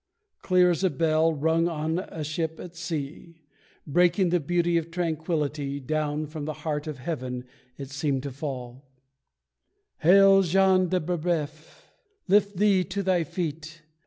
[0.41, 3.43] Clear as a bell rung on a ship at sea,
[3.85, 7.43] Breaking the beauty of tranquillity Down from the heart of Heaven
[7.77, 8.89] it seemed to fall:
[9.99, 11.87] "Hail, Jean de Breboeuf!
[12.27, 13.83] Lift thee to thy feet!